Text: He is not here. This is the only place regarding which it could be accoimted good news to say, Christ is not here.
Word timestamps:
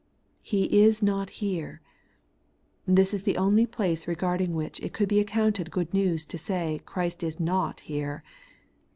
He 0.41 0.81
is 0.81 1.03
not 1.03 1.29
here. 1.29 1.79
This 2.87 3.13
is 3.13 3.21
the 3.21 3.37
only 3.37 3.67
place 3.67 4.07
regarding 4.07 4.55
which 4.55 4.79
it 4.79 4.93
could 4.93 5.07
be 5.07 5.23
accoimted 5.23 5.69
good 5.69 5.93
news 5.93 6.25
to 6.25 6.39
say, 6.39 6.81
Christ 6.87 7.21
is 7.21 7.39
not 7.39 7.81
here. 7.81 8.23